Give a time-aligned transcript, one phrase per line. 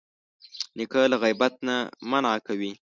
[0.77, 1.75] نیکه له غیبت نه
[2.09, 2.71] منع کوي.